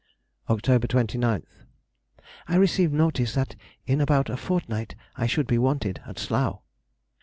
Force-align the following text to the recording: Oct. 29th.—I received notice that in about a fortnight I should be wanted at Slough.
Oct. 0.49 0.63
29th.—I 0.79 2.55
received 2.55 2.91
notice 2.91 3.35
that 3.35 3.55
in 3.85 4.01
about 4.01 4.31
a 4.31 4.35
fortnight 4.35 4.95
I 5.15 5.27
should 5.27 5.45
be 5.45 5.59
wanted 5.59 6.01
at 6.07 6.17
Slough. 6.17 6.63